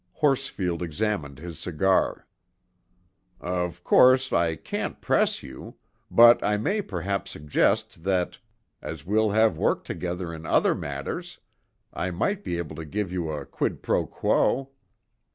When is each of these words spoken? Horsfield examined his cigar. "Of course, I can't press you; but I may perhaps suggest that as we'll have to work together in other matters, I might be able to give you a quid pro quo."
Horsfield 0.13 0.81
examined 0.81 1.37
his 1.37 1.59
cigar. 1.59 2.25
"Of 3.39 3.83
course, 3.83 4.33
I 4.33 4.55
can't 4.55 4.99
press 4.99 5.43
you; 5.43 5.75
but 6.09 6.43
I 6.43 6.57
may 6.57 6.81
perhaps 6.81 7.29
suggest 7.29 8.01
that 8.03 8.39
as 8.81 9.05
we'll 9.05 9.29
have 9.29 9.53
to 9.53 9.59
work 9.59 9.83
together 9.83 10.33
in 10.33 10.43
other 10.47 10.73
matters, 10.73 11.37
I 11.93 12.09
might 12.09 12.43
be 12.43 12.57
able 12.57 12.77
to 12.77 12.83
give 12.85 13.11
you 13.11 13.29
a 13.29 13.45
quid 13.45 13.83
pro 13.83 14.07
quo." 14.07 14.71